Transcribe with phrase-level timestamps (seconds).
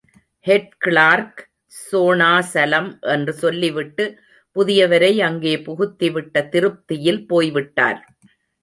[0.45, 1.41] Head clerk
[1.81, 2.89] Sonachalam...
[3.07, 4.07] என்று சொல்லி விட்டு,
[4.55, 8.01] புதியவரை அங்கே புகுத்திவிட்ட திருப்தியில் போய்விட்டார்.